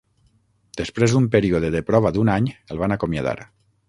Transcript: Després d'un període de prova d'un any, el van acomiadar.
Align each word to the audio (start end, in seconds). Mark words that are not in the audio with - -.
Després 0.79 1.13
d'un 1.15 1.27
període 1.35 1.69
de 1.75 1.81
prova 1.89 2.13
d'un 2.15 2.31
any, 2.37 2.47
el 2.77 2.81
van 2.85 2.97
acomiadar. 2.97 3.37